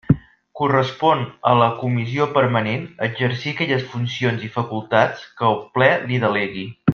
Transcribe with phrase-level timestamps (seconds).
[0.59, 1.19] Correspon
[1.49, 6.67] a la Comissió Permanent exercir aquelles funcions i facultats que el Ple li delegui.